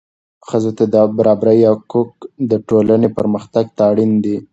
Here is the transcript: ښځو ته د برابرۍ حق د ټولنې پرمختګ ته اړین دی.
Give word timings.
ښځو 0.47 0.71
ته 0.77 0.83
د 0.93 0.95
برابرۍ 1.17 1.59
حق 1.71 1.91
د 2.49 2.51
ټولنې 2.67 3.09
پرمختګ 3.17 3.65
ته 3.77 3.81
اړین 3.91 4.11
دی. 4.23 4.37